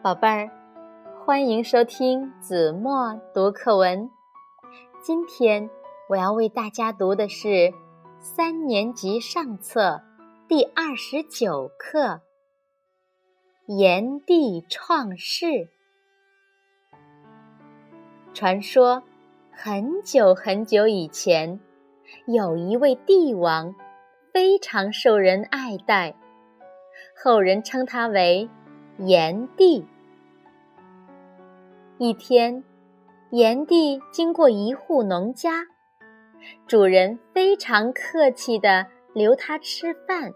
[0.00, 0.48] 宝贝儿，
[1.24, 4.08] 欢迎收听子墨读课文。
[5.02, 5.68] 今天
[6.08, 7.72] 我要为大家读的是
[8.20, 10.00] 三年级上册
[10.46, 11.98] 第二十九课
[13.66, 15.46] 《炎帝创世》。
[18.32, 19.02] 传说
[19.50, 21.58] 很久很久以前，
[22.26, 23.74] 有一位帝王，
[24.32, 26.14] 非常受人爱戴，
[27.20, 28.48] 后人称他为。
[29.00, 29.86] 炎帝。
[32.00, 32.62] 一天，
[33.30, 35.66] 炎帝经过一户农家，
[36.64, 40.32] 主人非常客气的留他吃饭。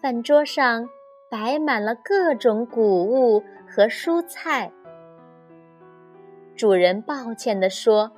[0.00, 0.88] 饭桌上
[1.30, 4.72] 摆满了各种谷物和蔬菜。
[6.56, 8.12] 主人抱歉地说：“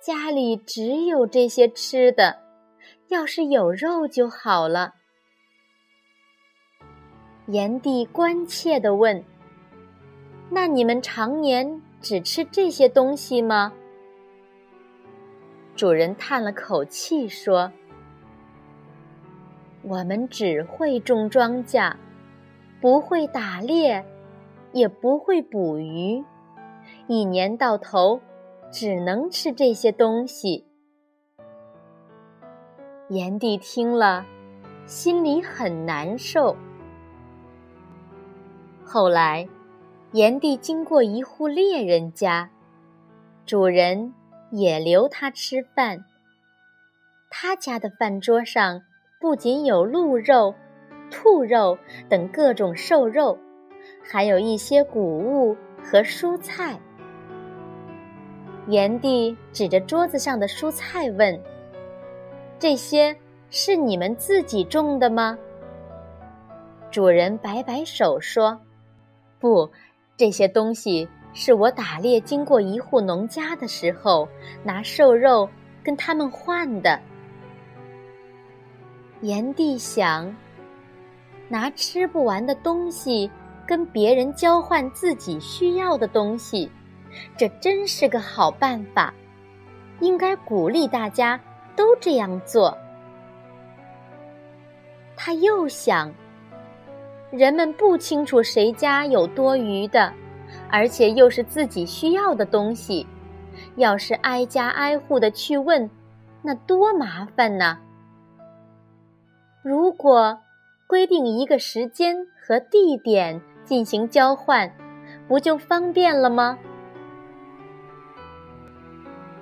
[0.00, 2.38] 家里只有这些吃的，
[3.08, 4.92] 要是有肉就好了。”
[7.48, 9.24] 炎帝关切地问
[10.54, 13.72] ：“那你们常年只吃这些东西吗？”
[15.74, 17.72] 主人叹了口气说
[19.82, 21.96] ：“我们只会种庄稼，
[22.80, 24.06] 不会打猎，
[24.72, 26.24] 也不会捕鱼，
[27.08, 28.20] 一年到头
[28.70, 30.64] 只能吃这些东西。”
[33.10, 34.24] 炎帝听了，
[34.86, 36.56] 心里很难受。
[38.84, 39.48] 后来，
[40.14, 42.48] 炎帝经过一户猎人家，
[43.44, 44.14] 主人
[44.52, 46.04] 也留他吃饭。
[47.28, 48.80] 他家的饭桌上
[49.20, 50.54] 不仅有鹿肉、
[51.10, 51.76] 兔肉
[52.08, 53.36] 等各种瘦肉，
[54.08, 56.78] 还有一些谷物和蔬菜。
[58.68, 61.42] 炎帝指着桌子上的蔬菜问
[62.60, 63.16] ：“这些
[63.50, 65.36] 是你们自己种的吗？”
[66.92, 68.60] 主人摆摆手说。
[69.40, 69.70] 不，
[70.16, 74.28] 这些东西是我打猎经过一户农家的时候
[74.62, 75.48] 拿瘦肉
[75.82, 77.00] 跟他们换的。
[79.22, 80.32] 炎帝想，
[81.48, 83.28] 拿吃不完的东西
[83.66, 86.70] 跟别人交换自己需要的东西，
[87.36, 89.12] 这真是个好办法，
[90.00, 91.40] 应该鼓励大家
[91.74, 92.76] 都这样做。
[95.16, 96.12] 他又想。
[97.36, 100.12] 人们不清楚谁家有多余的，
[100.70, 103.04] 而且又是自己需要的东西。
[103.74, 105.90] 要是挨家挨户的去问，
[106.42, 107.76] 那多麻烦呢！
[109.62, 110.38] 如果
[110.86, 114.72] 规定一个时间和地点进行交换，
[115.26, 116.56] 不就方便了吗？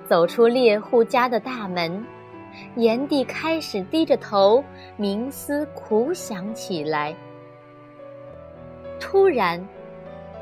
[0.07, 2.03] 走出猎户家的大门，
[2.75, 4.63] 炎帝开始低着头
[4.99, 7.15] 冥思苦想起来。
[9.13, 9.63] 突然，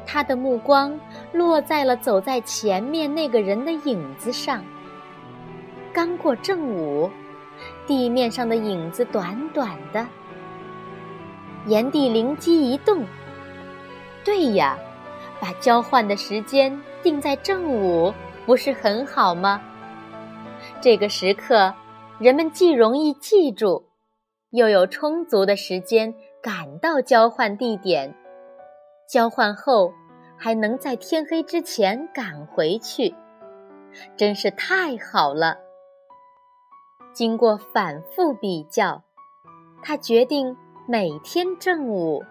[0.05, 0.97] 他的目光
[1.33, 4.63] 落在了走在前面那个人的影子上。
[5.91, 7.11] 刚过正午，
[7.85, 10.07] 地面上的影子短短的。
[11.65, 13.03] 炎帝灵机一动
[14.23, 14.77] ：“对呀，
[15.41, 18.13] 把交换的时间定在正午，
[18.45, 19.61] 不是很好吗？
[20.79, 21.73] 这个时刻，
[22.19, 23.83] 人们既容易记住，
[24.51, 28.15] 又有充足的时间赶到交换地点。”
[29.11, 29.93] 交换后，
[30.37, 33.13] 还能在天黑之前赶回去，
[34.15, 35.57] 真是太好了。
[37.11, 39.03] 经过反复比较，
[39.83, 40.55] 他决定
[40.87, 42.23] 每天正午，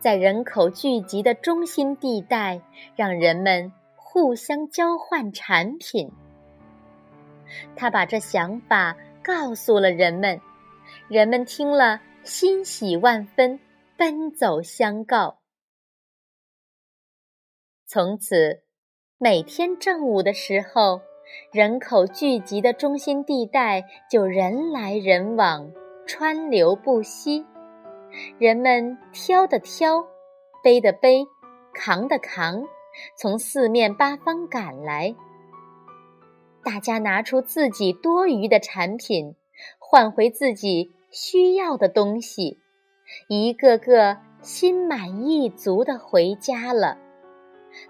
[0.00, 2.60] 在人口聚集的中心地带，
[2.96, 6.10] 让人们互相交换产品。
[7.76, 10.40] 他把这想法告诉了人们，
[11.06, 13.60] 人们听了欣喜万分，
[13.96, 15.36] 奔走相告。
[17.94, 18.60] 从此，
[19.18, 21.00] 每天正午的时候，
[21.52, 25.70] 人口聚集的中心地带就人来人往，
[26.04, 27.46] 川流不息。
[28.36, 30.04] 人们挑的挑，
[30.60, 31.24] 背的背，
[31.72, 32.64] 扛的扛，
[33.16, 35.14] 从四面八方赶来。
[36.64, 39.36] 大家拿出自己多余的产品，
[39.78, 42.58] 换回自己需要的东西，
[43.28, 46.98] 一个个心满意足的回家了。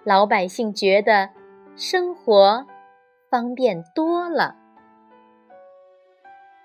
[0.05, 1.31] 老百姓觉得
[1.77, 2.67] 生活
[3.31, 4.57] 方便多了。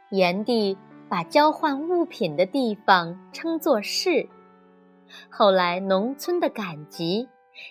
[0.10, 0.78] 炎帝
[1.08, 4.28] 把交换物品的地方称作市，
[5.30, 7.30] 后来农村的赶集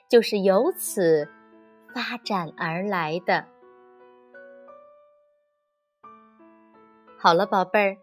[0.09, 1.29] 就是由此
[1.93, 3.45] 发展而来的。
[7.17, 7.97] 好了，宝贝儿，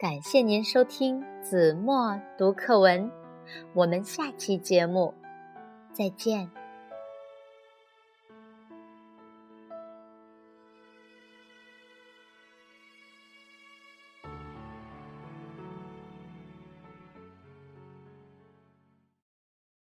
[0.00, 3.10] 感谢您收听子墨读课文，
[3.74, 5.12] 我们下期节目
[5.92, 6.50] 再见。